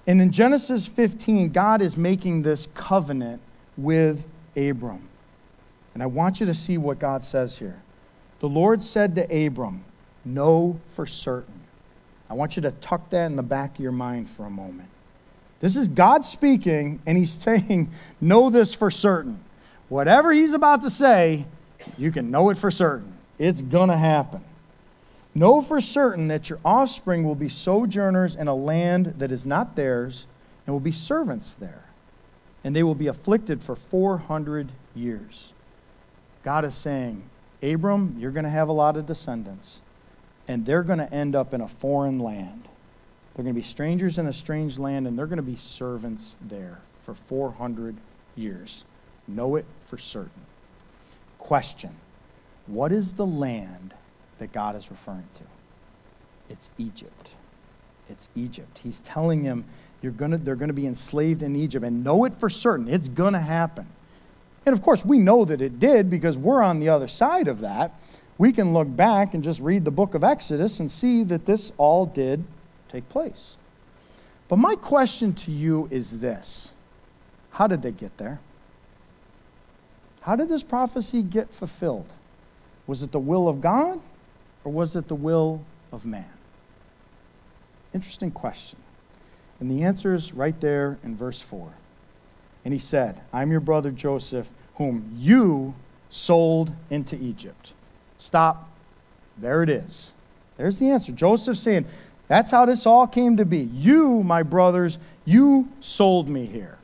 [0.06, 3.40] And in Genesis 15, God is making this covenant
[3.76, 5.08] with Abram.
[5.94, 7.80] And I want you to see what God says here.
[8.40, 9.84] The Lord said to Abram,
[10.26, 11.55] Know for certain.
[12.28, 14.88] I want you to tuck that in the back of your mind for a moment.
[15.60, 19.44] This is God speaking, and He's saying, Know this for certain.
[19.88, 21.46] Whatever He's about to say,
[21.96, 23.18] you can know it for certain.
[23.38, 24.42] It's going to happen.
[25.34, 29.76] Know for certain that your offspring will be sojourners in a land that is not
[29.76, 30.26] theirs,
[30.66, 31.84] and will be servants there.
[32.64, 35.52] And they will be afflicted for 400 years.
[36.42, 37.28] God is saying,
[37.62, 39.80] Abram, you're going to have a lot of descendants
[40.48, 42.68] and they're going to end up in a foreign land.
[43.34, 46.36] They're going to be strangers in a strange land, and they're going to be servants
[46.40, 47.96] there for 400
[48.34, 48.84] years.
[49.28, 50.46] Know it for certain.
[51.38, 51.96] Question
[52.66, 53.94] What is the land
[54.38, 55.42] that God is referring to?
[56.48, 57.30] It's Egypt.
[58.08, 58.78] It's Egypt.
[58.82, 59.64] He's telling him,
[60.00, 62.88] you're gonna, they're going to be enslaved in Egypt, and know it for certain.
[62.88, 63.86] It's going to happen.
[64.64, 67.60] And of course, we know that it did because we're on the other side of
[67.60, 67.92] that
[68.38, 71.72] we can look back and just read the book of Exodus and see that this
[71.78, 72.44] all did
[72.88, 73.56] take place.
[74.48, 76.72] But my question to you is this
[77.50, 78.40] How did they get there?
[80.22, 82.08] How did this prophecy get fulfilled?
[82.86, 84.00] Was it the will of God
[84.64, 86.28] or was it the will of man?
[87.94, 88.78] Interesting question.
[89.60, 91.72] And the answer is right there in verse 4.
[92.64, 95.74] And he said, I'm your brother Joseph, whom you
[96.10, 97.72] sold into Egypt.
[98.26, 98.68] Stop.
[99.38, 100.10] There it is.
[100.56, 101.12] There's the answer.
[101.12, 101.86] Joseph saying,
[102.26, 103.60] That's how this all came to be.
[103.72, 106.76] You, my brothers, you sold me here.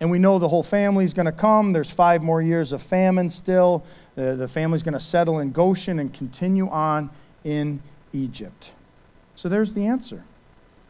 [0.00, 1.72] And we know the whole family's going to come.
[1.72, 3.84] There's five more years of famine still.
[4.16, 7.10] The, the family's going to settle in Goshen and continue on
[7.44, 7.80] in
[8.12, 8.70] Egypt.
[9.36, 10.24] So there's the answer.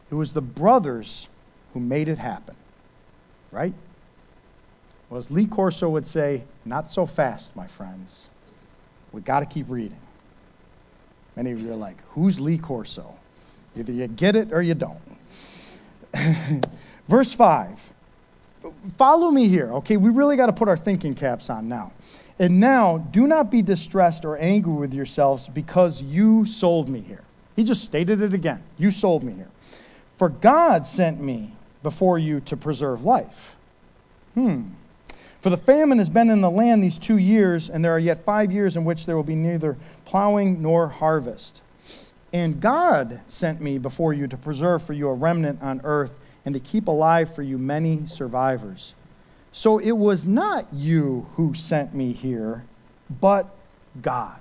[0.09, 1.27] It was the brothers
[1.75, 2.55] who made it happen.
[3.51, 3.75] Right?
[5.11, 8.29] Well, as Lee Corso would say, not so fast, my friends.
[9.11, 9.99] We got to keep reading.
[11.35, 13.15] Many of you are like, who's Lee Corso?
[13.77, 14.99] Either you get it or you don't.
[17.07, 17.93] Verse 5.
[18.97, 19.97] Follow me here, okay?
[19.97, 21.93] We really got to put our thinking caps on now.
[22.39, 27.23] And now, do not be distressed or angry with yourselves because you sold me here.
[27.55, 28.63] He just stated it again.
[28.77, 29.49] You sold me here.
[30.13, 33.55] For God sent me before you to preserve life.
[34.33, 34.67] Hmm.
[35.41, 38.25] For the famine has been in the land these two years, and there are yet
[38.25, 41.61] five years in which there will be neither plowing nor harvest.
[42.33, 46.53] And God sent me before you to preserve for you a remnant on earth and
[46.53, 48.93] to keep alive for you many survivors.
[49.51, 52.65] So it was not you who sent me here,
[53.09, 53.49] but
[54.01, 54.39] God.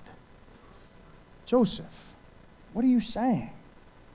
[1.46, 2.14] Joseph,
[2.72, 3.52] what are you saying?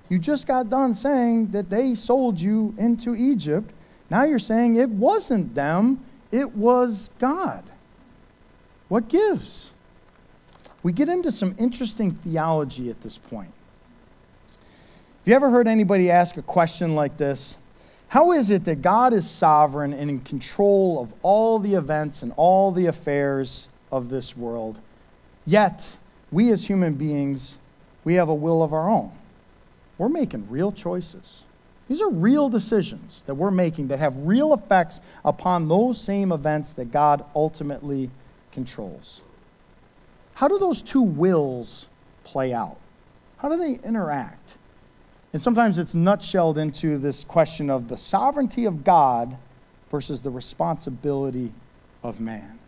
[0.09, 3.71] You just got done saying that they sold you into Egypt.
[4.09, 7.63] Now you're saying it wasn't them, it was God.
[8.89, 9.71] What gives?
[10.81, 13.53] We get into some interesting theology at this point.
[14.47, 17.55] Have you ever heard anybody ask a question like this?
[18.09, 22.33] How is it that God is sovereign and in control of all the events and
[22.35, 24.79] all the affairs of this world,
[25.45, 25.97] yet
[26.31, 27.57] we as human beings
[28.03, 29.11] we have a will of our own.
[29.97, 31.43] We're making real choices.
[31.87, 36.73] These are real decisions that we're making that have real effects upon those same events
[36.73, 38.09] that God ultimately
[38.51, 39.21] controls.
[40.35, 41.87] How do those two wills
[42.23, 42.77] play out?
[43.37, 44.57] How do they interact?
[45.33, 49.37] And sometimes it's nutshelled into this question of the sovereignty of God
[49.91, 51.51] versus the responsibility
[52.01, 52.59] of man.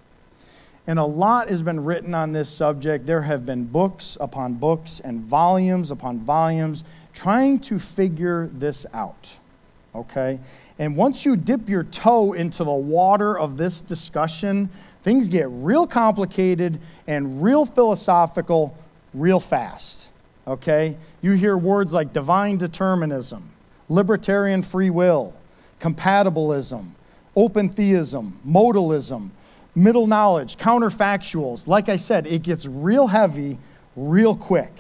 [0.88, 3.06] And a lot has been written on this subject.
[3.06, 6.84] There have been books upon books and volumes upon volumes
[7.16, 9.32] trying to figure this out.
[9.96, 10.40] Okay?
[10.78, 14.70] And once you dip your toe into the water of this discussion,
[15.02, 18.78] things get real complicated and real philosophical
[19.14, 20.10] real fast.
[20.46, 20.98] Okay?
[21.22, 23.50] You hear words like divine determinism,
[23.90, 25.34] libertarian free will,
[25.80, 26.92] compatibilism,
[27.36, 29.32] open theism, Molinism
[29.76, 31.68] middle knowledge, counterfactuals.
[31.68, 33.58] Like I said, it gets real heavy
[33.96, 34.74] real quick.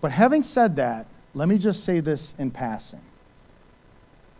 [0.00, 3.02] But having said that, let me just say this in passing.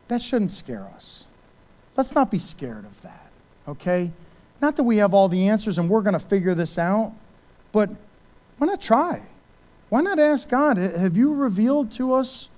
[0.08, 1.24] That shouldn't scare us.
[1.94, 3.30] Let's not be scared of that,
[3.68, 4.10] okay?
[4.62, 7.12] Not that we have all the answers and we're going to figure this out,
[7.70, 7.90] but
[8.56, 9.26] why not try?
[9.90, 12.48] Why not ask God, have you revealed to us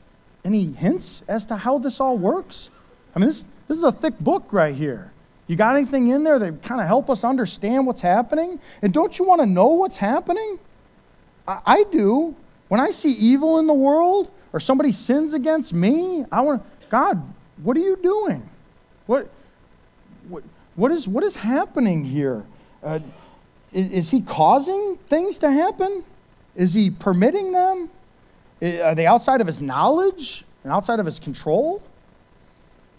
[0.44, 2.70] any hints as to how this all works?
[3.16, 5.10] I mean, this, this is a thick book right here.
[5.48, 8.60] You got anything in there that kind of help us understand what's happening?
[8.82, 10.60] And don't you want to know what's happening?
[11.48, 12.36] I, I do.
[12.68, 17.22] When I see evil in the world or somebody sins against me, I want God,
[17.62, 18.48] what are you doing?
[19.06, 19.28] What,
[20.28, 20.44] what,
[20.76, 22.44] what, is, what is happening here?
[22.82, 23.00] Uh,
[23.72, 26.04] is, is he causing things to happen?
[26.54, 27.90] Is he permitting them?
[28.60, 31.82] Are they outside of his knowledge and outside of his control?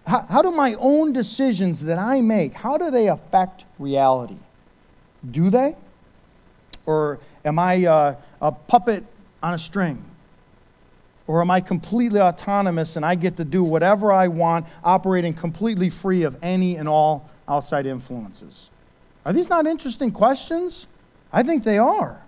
[0.08, 4.38] How, how do my own decisions that I make, how do they affect reality?
[5.30, 5.76] Do they?
[6.86, 9.04] Or am I uh, a puppet
[9.42, 10.04] on a string?
[11.28, 15.90] Or am I completely autonomous and I get to do whatever I want, operating completely
[15.90, 18.70] free of any and all outside influences?
[19.26, 20.88] Are these not interesting questions?
[21.32, 22.22] I think they are.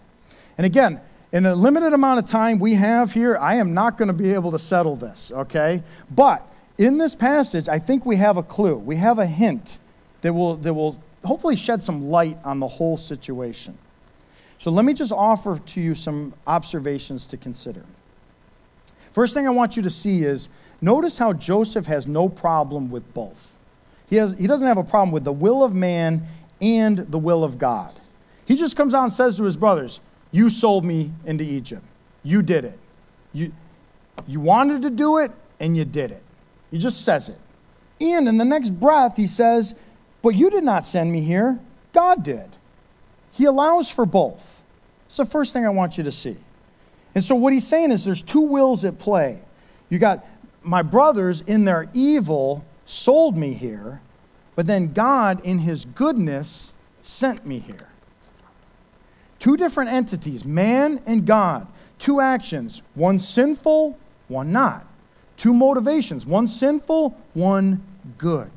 [0.58, 4.10] And again, in the limited amount of time we have here, I am not going
[4.10, 5.82] to be able to settle this, okay?
[6.10, 6.46] But
[6.78, 8.76] in this passage, I think we have a clue.
[8.76, 9.80] We have a hint
[10.22, 13.78] that will, that will hopefully shed some light on the whole situation.
[14.62, 17.84] So let me just offer to you some observations to consider.
[19.12, 20.50] First thing I want you to see is
[20.82, 23.58] notice how Joseph has no problem with both.
[24.08, 26.28] He, has, he doesn't have a problem with the will of man
[26.62, 28.00] and the will of God.
[28.46, 31.82] He just comes out and says to his brothers, You sold me into Egypt.
[32.22, 32.78] You did it.
[33.34, 33.54] You,
[34.28, 36.22] you wanted to do it, and you did it.
[36.70, 37.40] He just says it.
[38.00, 39.74] And in the next breath, he says,
[40.22, 41.60] But you did not send me here,
[41.94, 42.58] God did.
[43.32, 44.62] He allows for both.
[45.08, 46.38] It's the first thing I want you to see.
[47.14, 49.40] And so, what he's saying is there's two wills at play.
[49.90, 50.26] You got
[50.64, 54.02] my brothers in their evil sold me here,
[54.56, 57.90] but then God, in his goodness, sent me here.
[59.40, 61.68] Two different entities, man and God.
[61.98, 63.98] Two actions, one sinful,
[64.28, 64.86] one not.
[65.38, 67.82] Two motivations one sinful, one
[68.20, 68.52] good.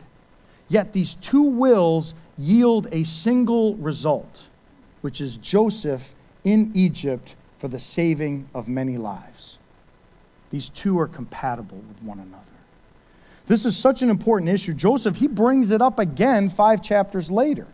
[0.69, 4.49] Yet these two wills yield a single result,
[5.05, 9.59] which is Joseph in Egypt for the saving of many lives.
[10.51, 12.43] These two are compatible with one another.
[13.47, 14.73] This is such an important issue.
[14.73, 17.67] Joseph, he brings it up again five chapters later.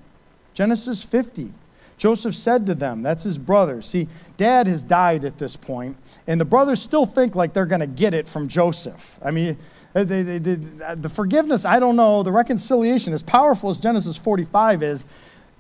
[0.54, 1.52] Genesis 50.
[1.98, 3.80] Joseph said to them, that's his brother.
[3.80, 7.78] See, dad has died at this point, and the brothers still think like they're going
[7.78, 9.20] to get it from Joseph.
[9.24, 9.56] I mean,
[9.92, 10.54] they, they, they,
[10.96, 15.04] the forgiveness, I don't know, the reconciliation, as powerful as Genesis 45 is,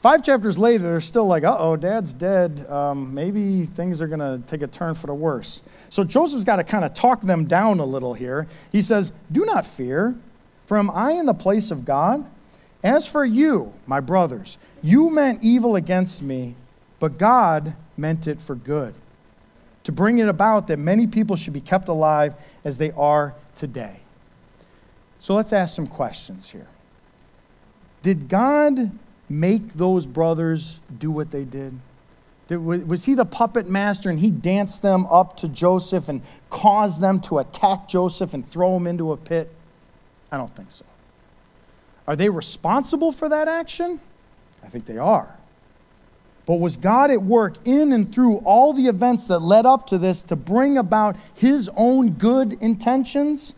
[0.02, 2.66] five chapters later, they're still like, uh oh, dad's dead.
[2.68, 5.62] Um, maybe things are going to take a turn for the worse.
[5.88, 8.46] So Joseph's got to kind of talk them down a little here.
[8.72, 10.16] He says, Do not fear,
[10.66, 12.28] for am I in the place of God?
[12.82, 16.54] As for you, my brothers, you meant evil against me,
[16.98, 18.94] but God meant it for good,
[19.84, 22.34] to bring it about that many people should be kept alive
[22.64, 24.00] as they are today.
[25.20, 26.68] So let's ask some questions here.
[28.02, 28.90] Did God
[29.30, 31.78] make those brothers do what they did?
[32.50, 36.20] Was he the puppet master and he danced them up to Joseph and
[36.50, 39.54] caused them to attack Joseph and throw him into a pit?
[40.32, 40.84] I don't think so.
[42.08, 44.00] Are they responsible for that action?
[44.64, 45.36] I think they are.
[46.44, 49.98] But was God at work in and through all the events that led up to
[49.98, 53.52] this to bring about his own good intentions?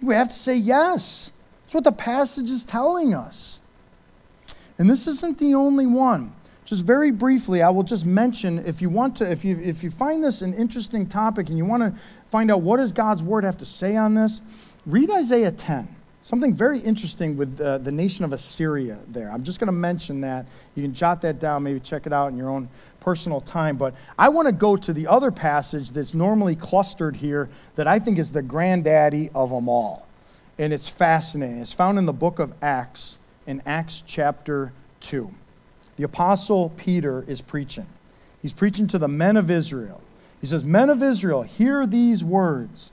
[0.00, 1.30] We have to say yes.
[1.64, 3.58] That's what the passage is telling us.
[4.78, 6.34] And this isn't the only one.
[6.64, 9.90] Just very briefly, I will just mention if you want to, if you, if you
[9.90, 11.94] find this an interesting topic and you want to
[12.30, 14.40] find out what does God's word have to say on this,
[14.86, 15.94] read Isaiah 10.
[16.22, 19.30] Something very interesting with uh, the nation of Assyria there.
[19.30, 20.46] I'm just going to mention that.
[20.74, 22.70] You can jot that down, maybe check it out in your own
[23.00, 23.76] personal time.
[23.76, 27.98] But I want to go to the other passage that's normally clustered here that I
[27.98, 30.06] think is the granddaddy of them all.
[30.58, 31.58] And it's fascinating.
[31.58, 35.32] It's found in the book of Acts, in Acts chapter 2.
[35.96, 37.86] The apostle Peter is preaching.
[38.42, 40.00] He's preaching to the men of Israel.
[40.40, 42.90] He says, Men of Israel, hear these words.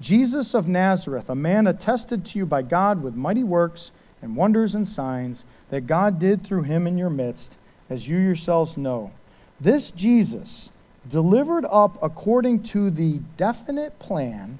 [0.00, 3.90] Jesus of Nazareth, a man attested to you by God with mighty works
[4.22, 7.56] and wonders and signs that God did through him in your midst,
[7.88, 9.12] as you yourselves know.
[9.60, 10.70] This Jesus,
[11.08, 14.58] delivered up according to the definite plan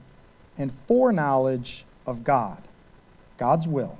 [0.59, 2.59] and foreknowledge of God,
[3.39, 3.97] God's will,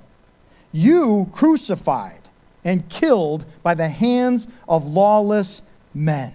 [0.73, 2.21] you crucified
[2.65, 5.63] and killed by the hands of lawless
[5.95, 6.33] men,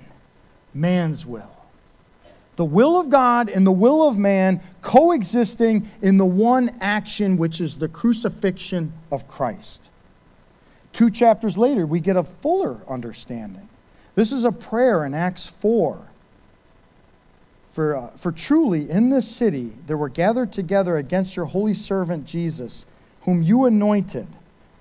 [0.73, 1.55] man's will
[2.55, 7.59] the will of God and the will of man coexisting in the one action, which
[7.59, 9.89] is the crucifixion of Christ.
[10.93, 13.67] Two chapters later, we get a fuller understanding.
[14.15, 16.07] This is a prayer in Acts 4.
[17.71, 22.25] For, uh, for truly in this city there were gathered together against your holy servant
[22.25, 22.85] Jesus,
[23.25, 24.27] whom you anointed,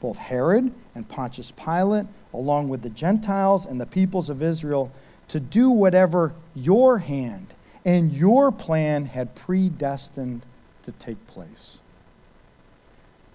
[0.01, 4.93] both Herod and Pontius Pilate, along with the Gentiles and the peoples of Israel,
[5.29, 10.43] to do whatever your hand and your plan had predestined
[10.83, 11.79] to take place.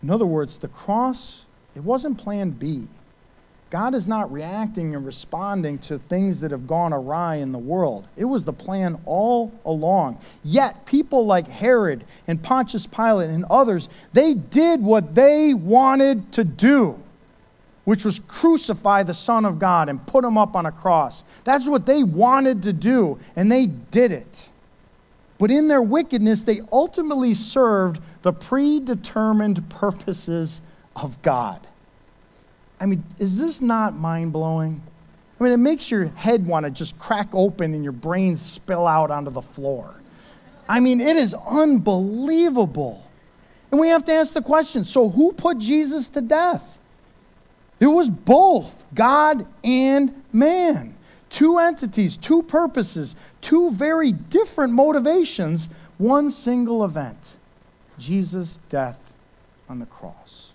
[0.02, 1.46] In other words, the cross,
[1.76, 2.88] it wasn't plan B.
[3.70, 8.08] God is not reacting and responding to things that have gone awry in the world.
[8.18, 10.20] It was the plan all along.
[10.44, 16.44] Yet, people like Herod and Pontius Pilate and others, they did what they wanted to
[16.44, 17.00] do
[17.90, 21.24] which was crucify the Son of God and put him up on a cross.
[21.44, 24.50] That's what they wanted to do, and they did it.
[25.40, 30.62] But in their wickedness, they ultimately served the predetermined purposes
[30.96, 31.66] of God.
[32.80, 34.82] I mean, is this not mind blowing?
[35.40, 38.88] I mean, it makes your head want to just crack open and your brains spill
[38.88, 39.94] out onto the floor.
[40.68, 43.04] I mean, it is unbelievable.
[43.72, 46.78] And we have to ask the question so, who put Jesus to death?
[47.80, 50.96] It was both God and man.
[51.30, 57.38] Two entities, two purposes, two very different motivations, one single event
[58.00, 59.14] Jesus' death
[59.68, 60.52] on the cross.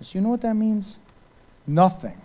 [0.00, 0.96] So, you know what that means?
[1.66, 2.20] Nothing,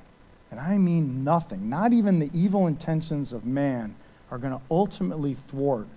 [0.50, 3.96] and I mean nothing, not even the evil intentions of man,
[4.30, 5.88] are going to ultimately thwart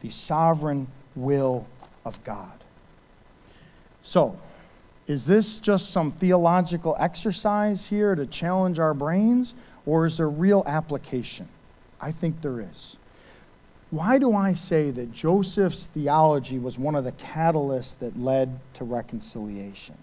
[0.00, 1.66] the sovereign will
[2.04, 2.52] of God.
[4.02, 4.38] So,
[5.06, 10.62] is this just some theological exercise here to challenge our brains, or is there real
[10.66, 11.48] application?
[12.00, 12.96] I think there is.
[13.90, 18.84] Why do I say that Joseph's theology was one of the catalysts that led to
[18.84, 19.96] reconciliation?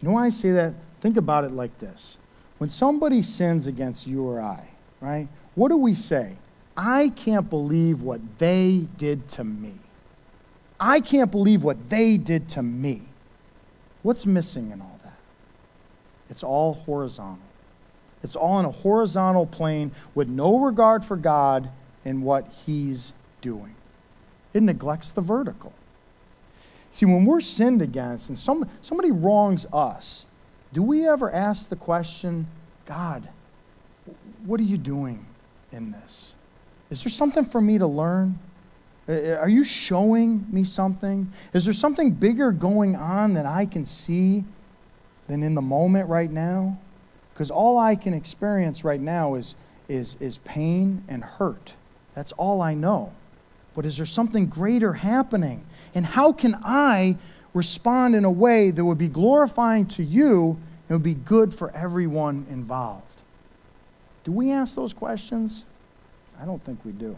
[0.00, 0.74] You know why I say that?
[1.00, 2.18] Think about it like this.
[2.58, 4.70] When somebody sins against you or I,
[5.00, 6.36] right, what do we say?
[6.76, 9.74] I can't believe what they did to me.
[10.78, 13.02] I can't believe what they did to me.
[14.02, 15.18] What's missing in all that?
[16.28, 17.38] It's all horizontal.
[18.22, 21.70] It's all on a horizontal plane with no regard for God
[22.04, 23.74] and what He's doing.
[24.52, 25.72] It neglects the vertical.
[26.90, 30.24] See, when we're sinned against and some, somebody wrongs us,
[30.72, 32.48] do we ever ask the question,
[32.86, 33.28] God,
[34.44, 35.26] what are you doing
[35.72, 36.34] in this?
[36.90, 38.38] Is there something for me to learn?
[39.08, 41.32] Uh, uh, are you showing me something?
[41.52, 44.44] Is there something bigger going on that I can see
[45.28, 46.78] than in the moment right now?
[47.32, 49.54] Because all I can experience right now is,
[49.88, 51.74] is, is pain and hurt.
[52.14, 53.12] That's all I know.
[53.74, 55.66] But is there something greater happening?
[55.94, 57.18] And how can I
[57.56, 61.70] respond in a way that would be glorifying to you and would be good for
[61.70, 63.04] everyone involved?
[64.24, 65.64] Do we ask those questions?
[66.40, 67.16] I don't think we do.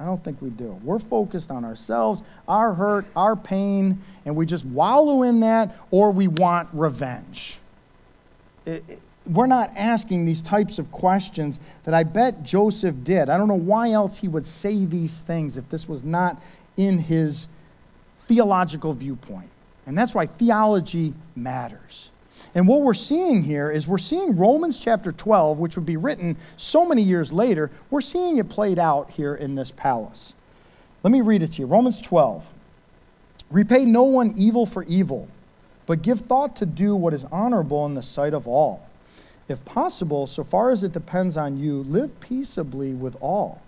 [0.00, 0.80] I don't think we do.
[0.82, 6.10] We're focused on ourselves, our hurt, our pain, and we just wallow in that or
[6.10, 7.58] we want revenge.
[8.64, 13.28] It, it, we're not asking these types of questions that I bet Joseph did.
[13.28, 16.42] I don't know why else he would say these things if this was not
[16.76, 17.46] in his
[18.32, 19.50] theological viewpoint.
[19.84, 22.08] And that's why theology matters.
[22.54, 26.38] And what we're seeing here is we're seeing Romans chapter 12, which would be written
[26.56, 30.32] so many years later, we're seeing it played out here in this palace.
[31.02, 32.48] Let me read it to you Romans 12.
[33.50, 35.28] Repay no one evil for evil,
[35.84, 38.88] but give thought to do what is honorable in the sight of all.
[39.46, 43.60] If possible, so far as it depends on you, live peaceably with all.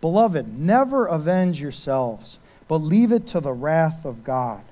[0.00, 2.38] Beloved, never avenge yourselves,
[2.68, 4.62] but leave it to the wrath of God.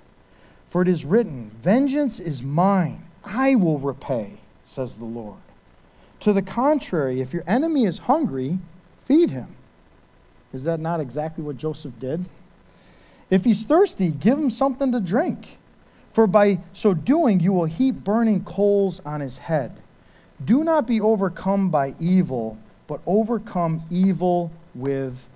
[0.67, 3.05] For it is written, Vengeance is mine.
[3.25, 5.39] I will repay, says the Lord.
[6.21, 8.59] To the contrary, if your enemy is hungry,
[9.05, 9.57] feed him.
[10.53, 12.25] Is that not exactly what Joseph did?
[13.31, 15.59] If he's thirsty, give him something to drink.
[16.13, 19.77] For by so doing, you will heap burning coals on his head.
[20.45, 25.27] Do not be overcome by evil, but overcome evil with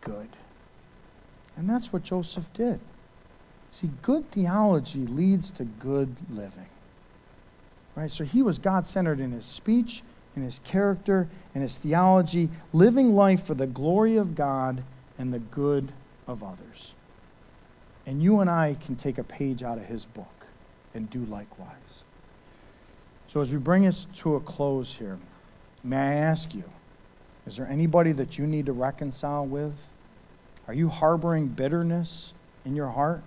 [0.00, 0.28] good.
[1.56, 2.80] And that's what Joseph did.
[3.72, 6.66] See, good theology leads to good living.
[7.94, 8.10] Right?
[8.10, 10.02] So he was God centered in his speech,
[10.34, 14.82] in his character, in his theology, living life for the glory of God
[15.18, 15.92] and the good
[16.26, 16.92] of others.
[18.06, 20.46] And you and I can take a page out of his book
[20.94, 22.04] and do likewise.
[23.32, 25.18] So as we bring us to a close here,
[25.82, 26.64] may I ask you,
[27.46, 29.74] is there anybody that you need to reconcile with?
[30.68, 32.32] Are you harboring bitterness
[32.64, 33.22] in your heart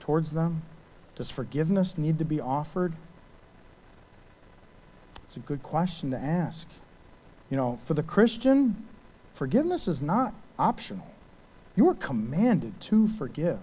[0.00, 0.62] towards them?
[1.16, 2.94] Does forgiveness need to be offered?
[5.24, 6.66] It's a good question to ask.
[7.50, 8.86] You know, for the Christian,
[9.32, 11.06] forgiveness is not optional.
[11.76, 13.58] You are commanded to forgive.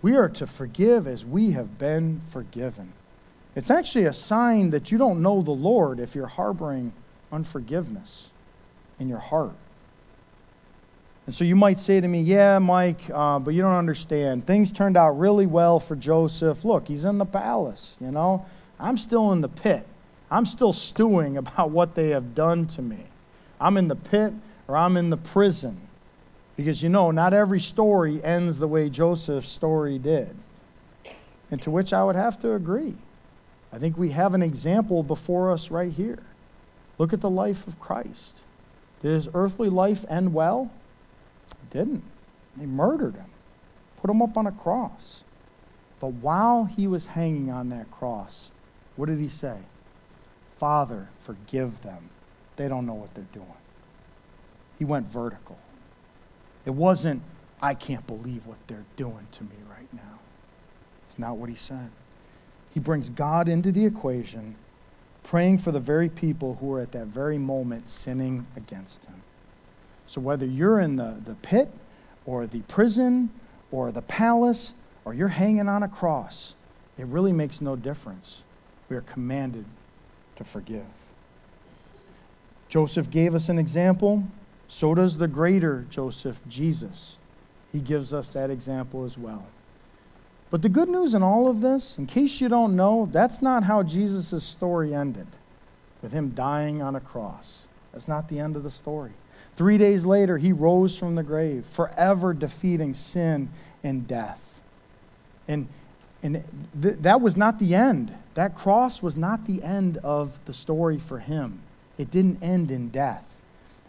[0.00, 2.92] We are to forgive as we have been forgiven.
[3.56, 6.92] It's actually a sign that you don't know the Lord if you're harboring
[7.32, 8.30] unforgiveness
[9.00, 9.56] in your heart.
[11.28, 14.46] And so you might say to me, Yeah, Mike, uh, but you don't understand.
[14.46, 16.64] Things turned out really well for Joseph.
[16.64, 18.46] Look, he's in the palace, you know?
[18.80, 19.86] I'm still in the pit.
[20.30, 23.04] I'm still stewing about what they have done to me.
[23.60, 24.32] I'm in the pit
[24.68, 25.88] or I'm in the prison.
[26.56, 30.34] Because you know, not every story ends the way Joseph's story did.
[31.50, 32.94] And to which I would have to agree.
[33.70, 36.22] I think we have an example before us right here.
[36.96, 38.40] Look at the life of Christ.
[39.02, 40.70] Did his earthly life end well?
[41.70, 42.04] Didn't.
[42.56, 43.30] They murdered him,
[44.00, 45.22] put him up on a cross.
[46.00, 48.50] But while he was hanging on that cross,
[48.96, 49.58] what did he say?
[50.56, 52.10] Father, forgive them.
[52.56, 53.46] They don't know what they're doing.
[54.78, 55.58] He went vertical.
[56.64, 57.22] It wasn't,
[57.62, 60.18] I can't believe what they're doing to me right now.
[61.06, 61.90] It's not what he said.
[62.72, 64.56] He brings God into the equation,
[65.22, 69.22] praying for the very people who are at that very moment sinning against him.
[70.08, 71.68] So whether you're in the, the pit
[72.26, 73.30] or the prison
[73.70, 74.72] or the palace
[75.04, 76.54] or you're hanging on a cross,
[76.96, 78.42] it really makes no difference.
[78.88, 79.66] We are commanded
[80.36, 80.86] to forgive.
[82.70, 84.24] Joseph gave us an example.
[84.66, 87.18] So does the greater Joseph, Jesus.
[87.70, 89.46] He gives us that example as well.
[90.50, 93.64] But the good news in all of this, in case you don't know, that's not
[93.64, 95.26] how Jesus' story ended,
[96.00, 97.66] with him dying on a cross.
[97.92, 99.12] That's not the end of the story.
[99.58, 103.48] Three days later, he rose from the grave, forever defeating sin
[103.82, 104.60] and death.
[105.48, 105.66] And
[106.22, 106.44] and
[106.80, 108.14] th- that was not the end.
[108.34, 111.58] That cross was not the end of the story for him.
[111.98, 113.40] It didn't end in death.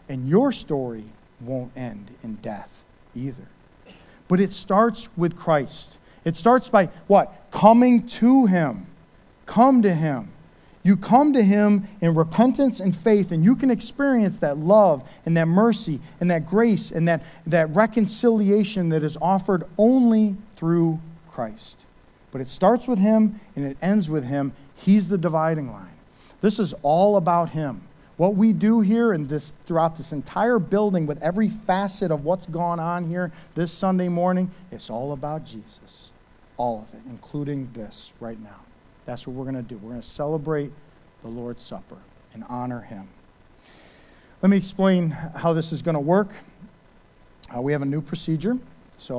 [0.10, 1.04] And your story
[1.40, 2.84] won't end in death
[3.16, 3.48] either.
[4.28, 6.00] But it starts with Christ.
[6.26, 7.32] It starts by what?
[7.52, 8.88] Coming to him.
[9.46, 10.32] Come to him.
[10.82, 15.36] You come to him in repentance and faith, and you can experience that love and
[15.36, 21.00] that mercy and that grace and that, that reconciliation that is offered only through
[21.30, 21.86] Christ.
[22.32, 24.54] But it starts with Him and it ends with Him.
[24.76, 25.98] He's the dividing line.
[26.42, 27.82] This is all about Him.
[28.18, 32.46] What we do here and this throughout this entire building with every facet of what's
[32.46, 36.10] gone on here this Sunday morning, it's all about Jesus.
[36.58, 38.60] All of it, including this right now.
[39.10, 39.76] That's what we're going to do.
[39.78, 40.72] We're going to celebrate
[41.24, 41.98] the Lord's Supper
[42.32, 43.08] and honor him.
[44.44, 46.32] Let me explain how this is going to work.
[47.52, 48.60] Uh, we have a new procedure.